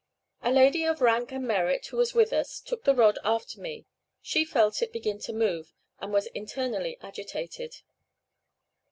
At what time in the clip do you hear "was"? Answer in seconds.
1.97-2.15, 6.11-6.25